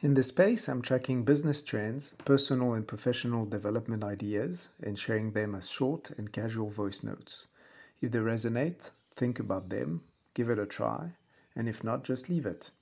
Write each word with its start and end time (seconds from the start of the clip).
In 0.00 0.14
this 0.14 0.28
space, 0.28 0.68
I'm 0.68 0.82
tracking 0.82 1.24
business 1.24 1.62
trends, 1.62 2.14
personal 2.24 2.74
and 2.74 2.86
professional 2.86 3.46
development 3.46 4.02
ideas, 4.02 4.68
and 4.82 4.98
sharing 4.98 5.30
them 5.30 5.54
as 5.54 5.70
short 5.70 6.10
and 6.18 6.32
casual 6.32 6.68
voice 6.68 7.02
notes. 7.02 7.46
If 8.00 8.10
they 8.10 8.18
resonate, 8.18 8.90
think 9.14 9.38
about 9.38 9.70
them, 9.70 10.02
give 10.34 10.50
it 10.50 10.58
a 10.58 10.66
try, 10.66 11.16
and 11.54 11.68
if 11.68 11.84
not, 11.84 12.02
just 12.02 12.28
leave 12.28 12.44
it. 12.44 12.72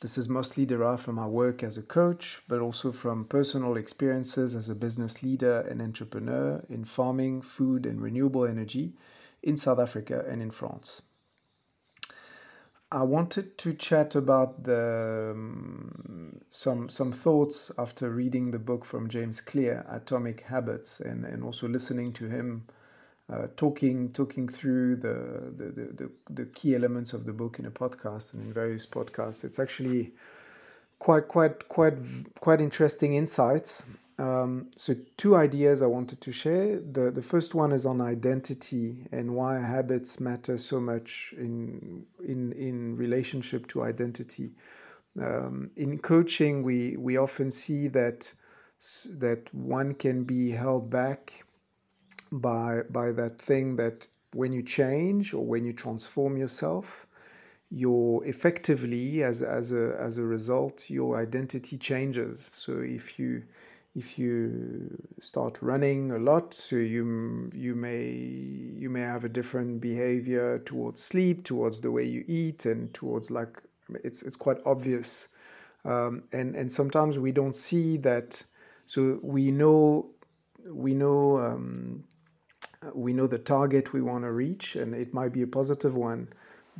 This 0.00 0.18
is 0.18 0.28
mostly 0.28 0.66
derived 0.66 1.02
from 1.02 1.14
my 1.14 1.26
work 1.26 1.62
as 1.62 1.78
a 1.78 1.82
coach, 1.82 2.42
but 2.48 2.60
also 2.60 2.90
from 2.90 3.26
personal 3.26 3.76
experiences 3.76 4.56
as 4.56 4.68
a 4.68 4.74
business 4.74 5.22
leader 5.22 5.60
and 5.60 5.80
entrepreneur 5.80 6.64
in 6.68 6.84
farming, 6.84 7.42
food, 7.42 7.86
and 7.86 8.02
renewable 8.02 8.44
energy 8.44 8.94
in 9.42 9.56
South 9.56 9.78
Africa 9.78 10.24
and 10.26 10.42
in 10.42 10.50
France. 10.50 11.02
I 12.92 13.02
wanted 13.04 13.56
to 13.58 13.74
chat 13.74 14.16
about 14.16 14.64
the, 14.64 15.30
um, 15.32 16.40
some 16.48 16.88
some 16.88 17.12
thoughts 17.12 17.70
after 17.78 18.10
reading 18.10 18.50
the 18.50 18.58
book 18.58 18.84
from 18.84 19.08
James 19.08 19.40
Clear, 19.40 19.86
Atomic 19.88 20.40
Habits, 20.40 20.98
and, 20.98 21.24
and 21.24 21.44
also 21.44 21.68
listening 21.68 22.12
to 22.14 22.28
him 22.28 22.64
uh, 23.32 23.46
talking 23.56 24.08
talking 24.10 24.48
through 24.48 24.96
the, 24.96 25.52
the, 25.56 25.64
the, 25.66 25.92
the, 25.94 26.10
the 26.30 26.46
key 26.46 26.74
elements 26.74 27.12
of 27.12 27.26
the 27.26 27.32
book 27.32 27.60
in 27.60 27.66
a 27.66 27.70
podcast 27.70 28.34
and 28.34 28.42
in 28.42 28.52
various 28.52 28.86
podcasts. 28.86 29.44
It's 29.44 29.60
actually 29.60 30.12
quite 30.98 31.28
quite 31.28 31.68
quite 31.68 31.94
quite 32.40 32.60
interesting 32.60 33.14
insights 33.14 33.86
um, 34.20 34.70
so 34.76 34.94
two 35.16 35.34
ideas 35.34 35.80
I 35.80 35.86
wanted 35.86 36.20
to 36.20 36.30
share. 36.30 36.78
The 36.78 37.10
the 37.10 37.22
first 37.22 37.54
one 37.54 37.72
is 37.72 37.86
on 37.86 38.02
identity 38.02 39.06
and 39.12 39.34
why 39.34 39.58
habits 39.58 40.20
matter 40.20 40.58
so 40.58 40.78
much 40.78 41.32
in 41.38 42.04
in 42.22 42.52
in 42.52 42.96
relationship 42.96 43.66
to 43.68 43.82
identity. 43.82 44.52
Um, 45.18 45.70
in 45.76 45.98
coaching, 45.98 46.62
we 46.62 46.98
we 46.98 47.16
often 47.16 47.50
see 47.50 47.88
that 47.88 48.30
that 49.18 49.54
one 49.54 49.94
can 49.94 50.24
be 50.24 50.50
held 50.50 50.90
back 50.90 51.44
by 52.30 52.82
by 52.90 53.12
that 53.12 53.40
thing 53.40 53.76
that 53.76 54.06
when 54.34 54.52
you 54.52 54.62
change 54.62 55.32
or 55.32 55.46
when 55.46 55.64
you 55.64 55.72
transform 55.72 56.36
yourself, 56.36 57.06
you're 57.70 58.22
effectively 58.26 59.22
as 59.22 59.40
as 59.40 59.72
a 59.72 59.96
as 59.98 60.18
a 60.18 60.22
result 60.22 60.90
your 60.90 61.16
identity 61.16 61.78
changes. 61.78 62.50
So 62.52 62.80
if 62.80 63.18
you 63.18 63.44
if 63.96 64.18
you 64.18 64.96
start 65.20 65.60
running 65.62 66.12
a 66.12 66.18
lot 66.18 66.54
so 66.54 66.76
you 66.76 67.50
you 67.52 67.74
may 67.74 68.08
you 68.08 68.88
may 68.88 69.00
have 69.00 69.24
a 69.24 69.28
different 69.28 69.80
behavior 69.80 70.60
towards 70.60 71.02
sleep 71.02 71.44
towards 71.44 71.80
the 71.80 71.90
way 71.90 72.04
you 72.04 72.24
eat 72.28 72.66
and 72.66 72.94
towards 72.94 73.30
like 73.30 73.60
it's 74.04 74.22
it's 74.22 74.36
quite 74.36 74.58
obvious. 74.64 75.28
Um, 75.84 76.24
and 76.32 76.54
and 76.54 76.70
sometimes 76.70 77.18
we 77.18 77.32
don't 77.32 77.56
see 77.56 77.96
that. 77.98 78.42
So 78.86 79.18
we 79.22 79.50
know 79.50 80.10
we 80.66 80.94
know 80.94 81.38
um, 81.38 82.04
we 82.94 83.12
know 83.12 83.26
the 83.26 83.38
target 83.38 83.92
we 83.92 84.02
want 84.02 84.24
to 84.24 84.32
reach 84.32 84.76
and 84.76 84.94
it 84.94 85.14
might 85.14 85.32
be 85.32 85.42
a 85.42 85.46
positive 85.46 85.94
one 85.94 86.28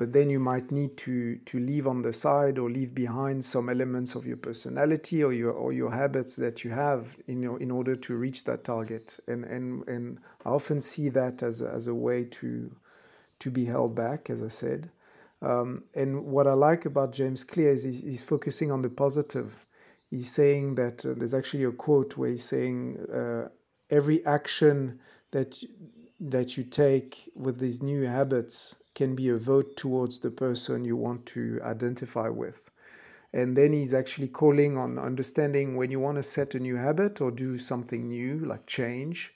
but 0.00 0.14
then 0.14 0.30
you 0.30 0.40
might 0.40 0.70
need 0.70 0.96
to 0.96 1.36
to 1.44 1.58
leave 1.58 1.86
on 1.86 2.00
the 2.00 2.10
side 2.10 2.58
or 2.58 2.70
leave 2.70 2.94
behind 2.94 3.44
some 3.44 3.68
elements 3.68 4.14
of 4.14 4.26
your 4.26 4.38
personality 4.38 5.22
or 5.22 5.30
your 5.30 5.52
or 5.52 5.74
your 5.74 5.90
habits 5.90 6.36
that 6.36 6.64
you 6.64 6.70
have 6.70 7.18
in 7.26 7.42
your 7.42 7.60
in 7.60 7.70
order 7.70 7.94
to 7.94 8.16
reach 8.16 8.44
that 8.44 8.64
target. 8.64 9.20
And 9.28 9.44
and 9.44 9.86
and 9.86 10.18
I 10.46 10.48
often 10.48 10.80
see 10.80 11.10
that 11.10 11.42
as 11.42 11.60
as 11.60 11.86
a 11.86 11.94
way 11.94 12.24
to 12.40 12.74
to 13.40 13.50
be 13.50 13.66
held 13.66 13.94
back 13.94 14.30
as 14.30 14.42
I 14.42 14.48
said. 14.48 14.90
Um, 15.42 15.84
and 15.94 16.24
what 16.24 16.46
I 16.46 16.54
like 16.54 16.86
about 16.86 17.12
James 17.12 17.44
Clear 17.44 17.70
is 17.70 17.84
he's, 17.84 18.02
he's 18.02 18.22
focusing 18.22 18.70
on 18.70 18.80
the 18.80 18.88
positive. 18.88 19.66
He's 20.08 20.30
saying 20.30 20.76
that 20.76 21.04
uh, 21.04 21.12
there's 21.14 21.34
actually 21.34 21.64
a 21.64 21.72
quote 21.72 22.16
where 22.16 22.30
he's 22.30 22.44
saying 22.44 22.96
uh, 23.12 23.48
every 23.90 24.24
action 24.24 24.98
that 25.32 25.62
that 26.20 26.56
you 26.56 26.64
take 26.64 27.30
with 27.34 27.58
these 27.58 27.82
new 27.82 28.04
habits 28.04 28.76
can 28.94 29.16
be 29.16 29.30
a 29.30 29.36
vote 29.36 29.76
towards 29.76 30.18
the 30.18 30.30
person 30.30 30.84
you 30.84 30.96
want 30.96 31.24
to 31.26 31.60
identify 31.62 32.28
with. 32.28 32.70
And 33.32 33.56
then 33.56 33.72
he's 33.72 33.94
actually 33.94 34.28
calling 34.28 34.76
on 34.76 34.98
understanding 34.98 35.76
when 35.76 35.90
you 35.90 36.00
want 36.00 36.16
to 36.16 36.22
set 36.22 36.54
a 36.54 36.60
new 36.60 36.76
habit 36.76 37.20
or 37.20 37.30
do 37.30 37.58
something 37.58 38.08
new, 38.08 38.40
like 38.40 38.66
change, 38.66 39.32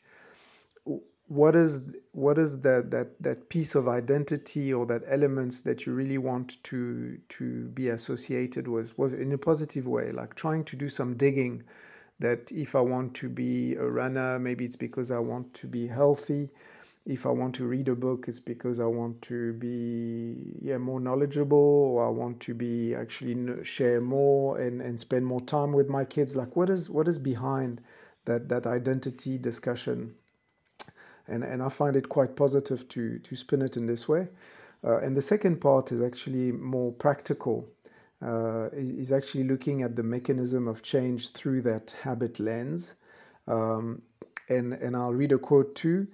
what 1.28 1.54
is 1.54 1.80
what 2.12 2.36
is 2.36 2.60
that 2.60 2.90
that 2.90 3.22
that 3.22 3.48
piece 3.48 3.74
of 3.74 3.88
identity 3.88 4.72
or 4.74 4.84
that 4.84 5.02
elements 5.06 5.62
that 5.62 5.86
you 5.86 5.94
really 5.94 6.18
want 6.18 6.62
to 6.62 7.18
to 7.30 7.68
be 7.68 7.88
associated 7.88 8.68
with 8.68 8.96
was 8.98 9.14
in 9.14 9.32
a 9.32 9.38
positive 9.38 9.86
way 9.86 10.12
like 10.12 10.34
trying 10.34 10.62
to 10.62 10.76
do 10.76 10.88
some 10.88 11.16
digging 11.16 11.62
that 12.20 12.50
if 12.52 12.74
i 12.74 12.80
want 12.80 13.14
to 13.14 13.28
be 13.28 13.74
a 13.74 13.86
runner 13.86 14.38
maybe 14.38 14.64
it's 14.64 14.76
because 14.76 15.10
i 15.10 15.18
want 15.18 15.52
to 15.54 15.66
be 15.66 15.86
healthy 15.86 16.50
if 17.06 17.26
I 17.26 17.30
want 17.30 17.54
to 17.56 17.66
read 17.66 17.88
a 17.88 17.94
book, 17.94 18.28
it's 18.28 18.40
because 18.40 18.80
I 18.80 18.86
want 18.86 19.20
to 19.22 19.52
be 19.54 20.56
yeah 20.60 20.78
more 20.78 21.00
knowledgeable, 21.00 21.58
or 21.58 22.06
I 22.06 22.10
want 22.10 22.40
to 22.40 22.54
be 22.54 22.94
actually 22.94 23.62
share 23.64 24.00
more 24.00 24.58
and, 24.58 24.80
and 24.80 24.98
spend 24.98 25.26
more 25.26 25.42
time 25.42 25.72
with 25.72 25.88
my 25.88 26.04
kids. 26.04 26.34
Like 26.34 26.56
what 26.56 26.70
is 26.70 26.88
what 26.88 27.06
is 27.06 27.18
behind 27.18 27.82
that 28.24 28.48
that 28.48 28.66
identity 28.66 29.36
discussion? 29.36 30.14
And 31.28 31.44
and 31.44 31.62
I 31.62 31.68
find 31.68 31.94
it 31.94 32.08
quite 32.08 32.36
positive 32.36 32.88
to 32.90 33.18
to 33.18 33.36
spin 33.36 33.60
it 33.60 33.76
in 33.76 33.86
this 33.86 34.08
way. 34.08 34.28
Uh, 34.82 34.98
and 34.98 35.16
the 35.16 35.22
second 35.22 35.60
part 35.60 35.92
is 35.92 36.00
actually 36.00 36.52
more 36.52 36.92
practical. 36.92 37.68
Uh, 38.24 38.70
is 38.72 39.12
actually 39.12 39.44
looking 39.44 39.82
at 39.82 39.96
the 39.96 40.02
mechanism 40.02 40.66
of 40.66 40.80
change 40.82 41.32
through 41.32 41.60
that 41.60 41.94
habit 42.02 42.40
lens. 42.40 42.94
Um, 43.46 44.00
and 44.48 44.72
and 44.72 44.96
I'll 44.96 45.12
read 45.12 45.32
a 45.32 45.38
quote 45.38 45.74
too. 45.74 46.06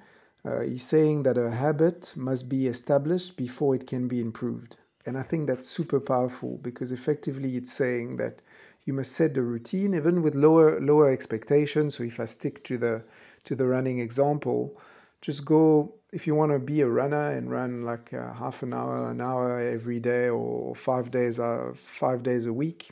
Uh, 0.44 0.60
he's 0.60 0.82
saying 0.82 1.22
that 1.22 1.38
a 1.38 1.50
habit 1.50 2.14
must 2.16 2.48
be 2.48 2.66
established 2.66 3.36
before 3.36 3.74
it 3.74 3.86
can 3.86 4.08
be 4.08 4.20
improved. 4.20 4.76
And 5.06 5.16
I 5.16 5.22
think 5.22 5.46
that's 5.46 5.68
super 5.68 6.00
powerful 6.00 6.58
because 6.62 6.92
effectively 6.92 7.56
it's 7.56 7.72
saying 7.72 8.16
that 8.16 8.40
you 8.84 8.92
must 8.92 9.12
set 9.12 9.34
the 9.34 9.42
routine 9.42 9.94
even 9.94 10.22
with 10.22 10.34
lower 10.34 10.80
lower 10.80 11.10
expectations. 11.10 11.94
So 11.96 12.02
if 12.04 12.18
I 12.18 12.24
stick 12.24 12.64
to 12.64 12.78
the 12.78 13.04
to 13.44 13.54
the 13.54 13.66
running 13.66 14.00
example, 14.00 14.76
just 15.20 15.44
go 15.44 15.94
if 16.12 16.26
you 16.26 16.34
want 16.34 16.52
to 16.52 16.58
be 16.58 16.80
a 16.80 16.88
runner 16.88 17.30
and 17.32 17.50
run 17.50 17.84
like 17.84 18.12
uh, 18.12 18.32
half 18.32 18.62
an 18.62 18.74
hour, 18.74 19.10
an 19.10 19.20
hour 19.20 19.60
every 19.60 20.00
day, 20.00 20.28
or 20.28 20.74
five 20.74 21.10
days, 21.10 21.38
uh, 21.38 21.72
five 21.74 22.22
days 22.22 22.46
a 22.46 22.52
week. 22.52 22.90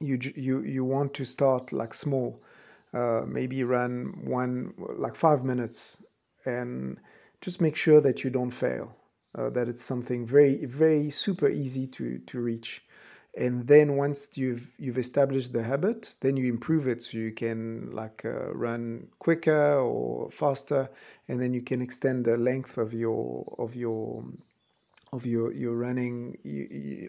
You 0.00 0.18
you 0.36 0.62
you 0.62 0.84
want 0.84 1.14
to 1.14 1.24
start 1.24 1.72
like 1.72 1.94
small, 1.94 2.40
uh, 2.92 3.22
maybe 3.26 3.64
run 3.64 4.14
one 4.24 4.74
like 4.76 5.16
five 5.16 5.44
minutes 5.44 6.02
and 6.44 6.98
just 7.40 7.60
make 7.60 7.76
sure 7.76 8.00
that 8.00 8.24
you 8.24 8.30
don't 8.30 8.50
fail. 8.50 8.94
Uh, 9.36 9.50
that 9.50 9.68
it's 9.68 9.84
something 9.84 10.26
very, 10.26 10.64
very 10.64 11.10
super 11.10 11.48
easy 11.48 11.86
to 11.86 12.18
to 12.26 12.40
reach. 12.40 12.84
And 13.38 13.68
then 13.68 13.96
once 13.96 14.36
you've 14.36 14.72
you've 14.78 14.98
established 14.98 15.52
the 15.52 15.62
habit, 15.62 16.16
then 16.20 16.36
you 16.36 16.48
improve 16.48 16.88
it 16.88 17.04
so 17.04 17.18
you 17.18 17.30
can 17.30 17.88
like 17.92 18.24
uh, 18.24 18.52
run 18.52 19.06
quicker 19.20 19.78
or 19.78 20.28
faster, 20.28 20.90
and 21.28 21.40
then 21.40 21.54
you 21.54 21.62
can 21.62 21.80
extend 21.80 22.24
the 22.24 22.36
length 22.36 22.78
of 22.78 22.92
your 22.92 23.44
of 23.56 23.76
your 23.76 24.24
of 25.12 25.24
your 25.24 25.52
your 25.52 25.76
running 25.76 26.36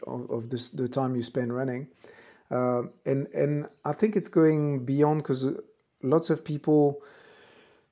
of 0.06 0.51
this 0.51 0.69
the 0.69 0.88
time 0.88 1.16
you 1.16 1.23
spend 1.23 1.51
running. 1.51 1.88
Uh, 2.51 2.84
and 3.07 3.28
and 3.34 3.68
I 3.84 3.94
think 3.94 4.16
it's 4.16 4.29
going 4.29 4.85
beyond 4.85 5.23
because 5.23 5.47
lots 6.03 6.29
of 6.29 6.45
people 6.45 7.01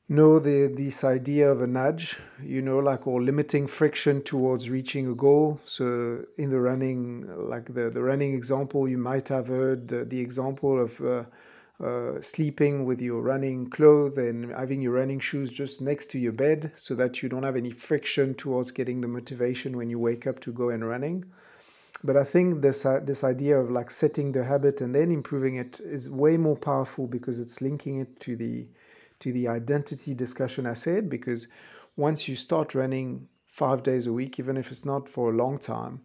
know 0.09 0.39
the 0.39 0.67
this 0.67 1.03
idea 1.03 1.51
of 1.51 1.61
a 1.61 1.67
nudge 1.67 2.17
you 2.41 2.61
know 2.61 2.79
like 2.79 3.05
or 3.05 3.21
limiting 3.21 3.67
friction 3.67 4.21
towards 4.21 4.69
reaching 4.69 5.07
a 5.07 5.13
goal. 5.13 5.59
So 5.65 6.23
in 6.37 6.49
the 6.49 6.59
running 6.59 7.27
like 7.49 7.73
the 7.73 7.89
the 7.89 8.01
running 8.01 8.33
example 8.33 8.87
you 8.87 8.97
might 8.97 9.27
have 9.27 9.47
heard 9.47 9.89
the, 9.89 10.05
the 10.05 10.19
example 10.19 10.81
of 10.81 11.01
uh, 11.01 11.23
uh, 11.83 12.21
sleeping 12.21 12.85
with 12.85 13.01
your 13.01 13.21
running 13.21 13.69
clothes 13.69 14.17
and 14.17 14.49
having 14.51 14.81
your 14.81 14.93
running 14.93 15.19
shoes 15.19 15.51
just 15.51 15.81
next 15.81 16.09
to 16.11 16.17
your 16.17 16.31
bed 16.31 16.71
so 16.73 16.95
that 16.95 17.21
you 17.21 17.29
don't 17.29 17.43
have 17.43 17.57
any 17.57 17.69
friction 17.69 18.33
towards 18.33 18.71
getting 18.71 19.01
the 19.01 19.07
motivation 19.07 19.75
when 19.75 19.89
you 19.89 19.99
wake 19.99 20.25
up 20.25 20.39
to 20.39 20.51
go 20.51 20.69
and 20.69 20.87
running. 20.87 21.25
But 22.03 22.15
i 22.15 22.23
think 22.23 22.61
this 22.61 22.85
uh, 22.85 23.01
this 23.03 23.25
idea 23.25 23.59
of 23.59 23.69
like 23.69 23.91
setting 23.91 24.31
the 24.31 24.45
habit 24.45 24.79
and 24.79 24.95
then 24.95 25.11
improving 25.11 25.55
it 25.57 25.81
is 25.81 26.09
way 26.09 26.37
more 26.37 26.55
powerful 26.55 27.07
because 27.07 27.41
it's 27.41 27.61
linking 27.61 27.97
it 27.99 28.19
to 28.21 28.37
the 28.37 28.67
to 29.19 29.31
the 29.31 29.47
identity 29.47 30.13
discussion 30.13 30.65
I 30.65 30.73
said, 30.73 31.09
because 31.09 31.47
once 31.95 32.27
you 32.27 32.35
start 32.35 32.75
running 32.75 33.27
five 33.47 33.83
days 33.83 34.07
a 34.07 34.13
week, 34.13 34.39
even 34.39 34.57
if 34.57 34.71
it's 34.71 34.85
not 34.85 35.09
for 35.09 35.31
a 35.31 35.35
long 35.35 35.57
time, 35.57 36.01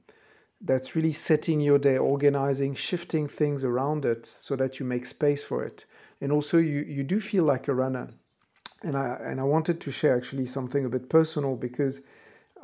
that's 0.61 0.95
really 0.95 1.13
setting 1.13 1.61
your 1.61 1.79
day, 1.79 1.99
organizing, 1.99 2.75
shifting 2.75 3.29
things 3.29 3.65
around 3.65 4.05
it 4.05 4.25
so 4.25 4.57
that 4.57 4.79
you 4.79 4.87
make 4.87 5.05
space 5.07 5.43
for 5.43 5.65
it. 5.65 5.85
And 6.21 6.31
also, 6.31 6.59
you, 6.59 6.81
you 6.81 7.03
do 7.03 7.21
feel 7.21 7.45
like 7.45 7.69
a 7.69 7.75
runner. 7.75 8.09
And 8.83 8.97
I, 8.97 9.17
and 9.21 9.41
I 9.41 9.45
wanted 9.45 9.81
to 9.81 9.93
share 9.93 10.17
actually 10.17 10.47
something 10.47 10.85
a 10.85 10.89
bit 10.89 11.09
personal 11.09 11.57
because 11.57 12.01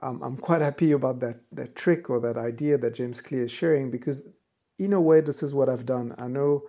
I'm, 0.01 0.23
I'm 0.23 0.37
quite 0.37 0.63
happy 0.63 0.93
about 0.93 1.21
that, 1.21 1.41
that 1.53 1.75
trick 1.75 2.09
or 2.09 2.21
that 2.21 2.37
idea 2.37 2.79
that 2.79 2.95
James 2.95 3.21
Clear 3.21 3.45
is 3.45 3.51
sharing 3.51 3.91
because 3.91 4.27
in 4.79 4.93
a 4.93 5.01
way, 5.01 5.21
this 5.21 5.43
is 5.43 5.53
what 5.53 5.69
I've 5.69 5.87
done. 5.87 6.15
I 6.19 6.29
know 6.29 6.63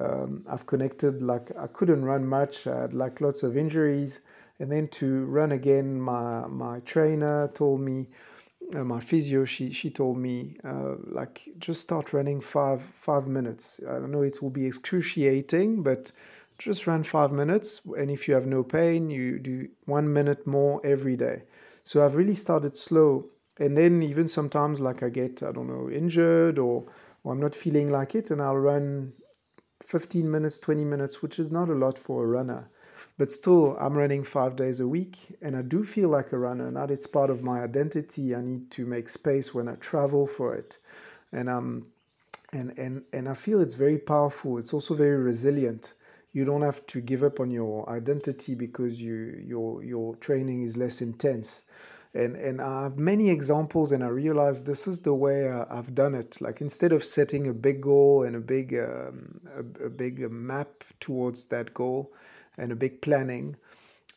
um, 0.00 0.44
I've 0.48 0.66
connected, 0.66 1.22
like, 1.22 1.50
I 1.58 1.66
couldn't 1.66 2.04
run 2.04 2.26
much, 2.26 2.66
I 2.66 2.80
had 2.82 2.94
like 2.94 3.20
lots 3.20 3.42
of 3.42 3.56
injuries. 3.56 4.20
And 4.58 4.70
then 4.70 4.88
to 4.88 5.24
run 5.24 5.52
again, 5.52 6.00
my, 6.00 6.46
my 6.46 6.80
trainer 6.80 7.48
told 7.54 7.80
me, 7.80 8.08
uh, 8.74 8.84
my 8.84 9.00
physio, 9.00 9.44
she, 9.44 9.72
she 9.72 9.90
told 9.90 10.18
me, 10.18 10.56
uh, 10.64 10.96
like, 11.06 11.48
just 11.58 11.80
start 11.80 12.12
running 12.12 12.40
five, 12.40 12.82
five 12.82 13.26
minutes. 13.26 13.80
I 13.88 13.98
know 14.00 14.22
it 14.22 14.42
will 14.42 14.50
be 14.50 14.66
excruciating, 14.66 15.82
but 15.82 16.12
just 16.58 16.86
run 16.86 17.02
five 17.02 17.32
minutes. 17.32 17.80
And 17.96 18.10
if 18.10 18.28
you 18.28 18.34
have 18.34 18.46
no 18.46 18.62
pain, 18.62 19.10
you 19.10 19.38
do 19.38 19.66
one 19.86 20.12
minute 20.12 20.46
more 20.46 20.80
every 20.84 21.16
day. 21.16 21.42
So 21.84 22.04
I've 22.04 22.14
really 22.14 22.34
started 22.34 22.76
slow. 22.76 23.30
And 23.58 23.76
then 23.76 24.02
even 24.02 24.28
sometimes, 24.28 24.78
like, 24.80 25.02
I 25.02 25.08
get, 25.08 25.42
I 25.42 25.52
don't 25.52 25.68
know, 25.68 25.90
injured 25.90 26.58
or, 26.58 26.84
or 27.24 27.32
I'm 27.32 27.40
not 27.40 27.54
feeling 27.54 27.90
like 27.90 28.14
it, 28.14 28.30
and 28.30 28.40
I'll 28.42 28.56
run 28.56 29.14
15 29.82 30.30
minutes, 30.30 30.58
20 30.58 30.84
minutes, 30.84 31.22
which 31.22 31.38
is 31.38 31.50
not 31.50 31.68
a 31.68 31.74
lot 31.74 31.98
for 31.98 32.24
a 32.24 32.26
runner. 32.26 32.68
But 33.18 33.30
still, 33.32 33.76
I'm 33.78 33.94
running 33.98 34.24
five 34.24 34.56
days 34.56 34.80
a 34.80 34.88
week, 34.88 35.36
and 35.42 35.56
I 35.56 35.62
do 35.62 35.84
feel 35.84 36.08
like 36.08 36.32
a 36.32 36.38
runner. 36.38 36.70
Now 36.70 36.84
it's 36.84 37.06
part 37.06 37.28
of 37.28 37.42
my 37.42 37.60
identity. 37.62 38.34
I 38.34 38.40
need 38.40 38.70
to 38.72 38.86
make 38.86 39.08
space 39.08 39.52
when 39.52 39.68
I 39.68 39.74
travel 39.74 40.26
for 40.26 40.54
it, 40.54 40.78
and 41.32 41.48
um, 41.48 41.86
and 42.52 42.72
and 42.78 43.04
and 43.12 43.28
I 43.28 43.34
feel 43.34 43.60
it's 43.60 43.74
very 43.74 43.98
powerful. 43.98 44.56
It's 44.56 44.72
also 44.72 44.94
very 44.94 45.18
resilient. 45.18 45.94
You 46.32 46.44
don't 46.44 46.62
have 46.62 46.86
to 46.86 47.00
give 47.00 47.22
up 47.22 47.40
on 47.40 47.50
your 47.50 47.88
identity 47.90 48.54
because 48.54 49.02
you 49.02 49.42
your 49.44 49.84
your 49.84 50.16
training 50.16 50.62
is 50.62 50.78
less 50.78 51.02
intense 51.02 51.64
and 52.12 52.34
and 52.34 52.60
I 52.60 52.84
have 52.84 52.98
many 52.98 53.30
examples, 53.30 53.92
and 53.92 54.02
I 54.02 54.08
realized 54.08 54.66
this 54.66 54.88
is 54.88 55.00
the 55.00 55.14
way 55.14 55.48
uh, 55.48 55.64
I've 55.70 55.94
done 55.94 56.14
it. 56.14 56.40
Like 56.40 56.60
instead 56.60 56.92
of 56.92 57.04
setting 57.04 57.46
a 57.46 57.52
big 57.52 57.80
goal 57.80 58.24
and 58.24 58.34
a 58.34 58.40
big 58.40 58.74
um, 58.74 59.40
a, 59.54 59.86
a, 59.86 59.90
big 59.90 60.30
map 60.30 60.84
towards 60.98 61.44
that 61.46 61.72
goal 61.72 62.12
and 62.58 62.72
a 62.72 62.76
big 62.76 63.00
planning, 63.00 63.56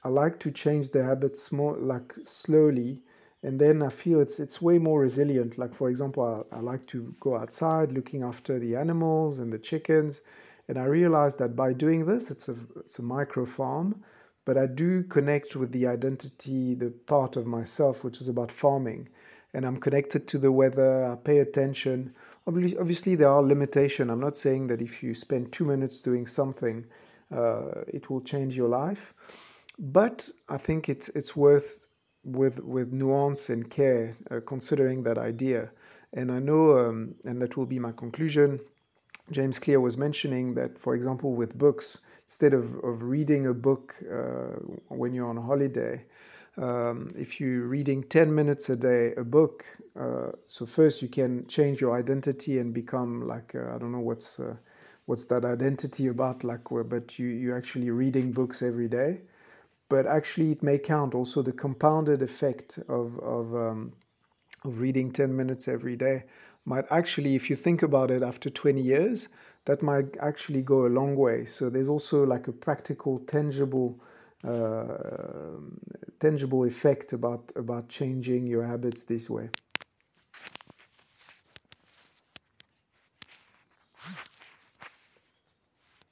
I 0.03 0.09
like 0.09 0.39
to 0.39 0.51
change 0.51 0.89
the 0.89 1.03
habits 1.03 1.51
more 1.51 1.77
like 1.77 2.15
slowly, 2.23 3.03
and 3.43 3.59
then 3.59 3.83
I 3.83 3.89
feel 3.89 4.19
it's 4.21 4.39
it's 4.39 4.59
way 4.59 4.79
more 4.79 5.01
resilient. 5.01 5.59
Like 5.59 5.75
for 5.75 5.89
example, 5.89 6.47
I, 6.51 6.57
I 6.57 6.59
like 6.61 6.87
to 6.87 7.13
go 7.19 7.37
outside, 7.37 7.91
looking 7.91 8.23
after 8.23 8.57
the 8.57 8.75
animals 8.75 9.37
and 9.37 9.53
the 9.53 9.59
chickens, 9.59 10.21
and 10.67 10.79
I 10.79 10.85
realized 10.85 11.37
that 11.39 11.55
by 11.55 11.73
doing 11.73 12.07
this, 12.07 12.31
it's 12.31 12.49
a 12.49 12.55
it's 12.77 12.97
a 12.97 13.03
micro 13.03 13.45
farm 13.45 14.03
but 14.45 14.57
I 14.57 14.65
do 14.65 15.03
connect 15.03 15.55
with 15.55 15.71
the 15.71 15.87
identity, 15.87 16.75
the 16.75 16.89
part 16.89 17.37
of 17.37 17.45
myself, 17.45 18.03
which 18.03 18.19
is 18.21 18.27
about 18.27 18.51
farming. 18.51 19.09
And 19.53 19.65
I'm 19.65 19.77
connected 19.77 20.27
to 20.27 20.37
the 20.37 20.51
weather, 20.51 21.05
I 21.05 21.15
pay 21.15 21.39
attention. 21.39 22.13
Obviously, 22.47 23.15
there 23.15 23.29
are 23.29 23.41
limitations. 23.41 24.09
I'm 24.09 24.19
not 24.19 24.35
saying 24.35 24.67
that 24.67 24.81
if 24.81 25.03
you 25.03 25.13
spend 25.13 25.51
two 25.51 25.65
minutes 25.65 25.99
doing 25.99 26.25
something, 26.25 26.85
uh, 27.31 27.83
it 27.87 28.09
will 28.09 28.21
change 28.21 28.57
your 28.57 28.67
life. 28.67 29.13
But 29.79 30.29
I 30.49 30.57
think 30.57 30.89
it's, 30.89 31.09
it's 31.09 31.35
worth 31.35 31.85
with, 32.23 32.63
with 32.63 32.91
nuance 32.91 33.49
and 33.49 33.69
care 33.69 34.17
uh, 34.31 34.39
considering 34.45 35.03
that 35.03 35.17
idea. 35.17 35.71
And 36.13 36.31
I 36.31 36.39
know, 36.39 36.77
um, 36.77 37.15
and 37.25 37.41
that 37.41 37.55
will 37.55 37.65
be 37.65 37.79
my 37.79 37.91
conclusion. 37.91 38.59
James 39.31 39.57
Clear 39.57 39.79
was 39.79 39.97
mentioning 39.97 40.53
that, 40.55 40.77
for 40.77 40.95
example, 40.95 41.33
with 41.33 41.57
books, 41.57 41.99
instead 42.33 42.55
of, 42.55 42.83
of 42.83 43.03
reading 43.03 43.45
a 43.45 43.53
book 43.53 43.95
uh, 44.11 44.57
when 44.87 45.13
you're 45.13 45.29
on 45.29 45.37
holiday, 45.37 46.03
um, 46.57 47.13
if 47.15 47.39
you're 47.39 47.67
reading 47.67 48.01
10 48.05 48.33
minutes 48.33 48.71
a 48.71 48.75
day 48.75 49.13
a 49.17 49.23
book, 49.23 49.63
uh, 49.99 50.31
so 50.47 50.65
first 50.65 51.03
you 51.03 51.07
can 51.07 51.45
change 51.45 51.79
your 51.79 51.95
identity 51.95 52.57
and 52.57 52.73
become 52.73 53.27
like, 53.27 53.53
uh, 53.53 53.75
I 53.75 53.77
don't 53.77 53.91
know 53.91 53.99
what's, 53.99 54.39
uh, 54.39 54.55
what's 55.05 55.27
that 55.27 55.45
identity 55.45 56.07
about, 56.07 56.43
like, 56.43 56.63
but 56.71 57.19
you, 57.19 57.27
you're 57.27 57.55
actually 57.55 57.91
reading 57.91 58.31
books 58.31 58.63
every 58.63 58.87
day. 58.87 59.21
But 59.87 60.07
actually, 60.07 60.53
it 60.53 60.63
may 60.63 60.79
count 60.79 61.13
also 61.13 61.43
the 61.43 61.53
compounded 61.53 62.23
effect 62.23 62.79
of, 62.89 63.19
of, 63.19 63.53
um, 63.53 63.93
of 64.65 64.79
reading 64.79 65.11
10 65.11 65.35
minutes 65.35 65.67
every 65.67 65.95
day 65.95 66.23
might 66.65 66.85
actually, 66.89 67.35
if 67.35 67.47
you 67.51 67.55
think 67.55 67.83
about 67.83 68.09
it 68.09 68.23
after 68.23 68.49
20 68.49 68.81
years, 68.81 69.27
that 69.65 69.81
might 69.81 70.17
actually 70.19 70.61
go 70.61 70.85
a 70.85 70.91
long 70.99 71.15
way. 71.15 71.45
So 71.45 71.69
there's 71.69 71.89
also 71.89 72.25
like 72.25 72.47
a 72.47 72.51
practical, 72.51 73.19
tangible, 73.19 73.99
uh, 74.43 75.57
tangible 76.19 76.65
effect 76.65 77.13
about 77.13 77.51
about 77.55 77.89
changing 77.89 78.47
your 78.47 78.63
habits 78.63 79.03
this 79.03 79.29
way. 79.29 79.49